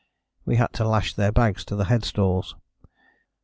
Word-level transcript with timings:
We 0.45 0.55
had 0.55 0.73
to 0.73 0.87
lash 0.89 1.13
their 1.13 1.31
bags 1.31 1.61
on 1.61 1.65
to 1.67 1.75
their 1.75 1.85
headstalls. 1.85 2.55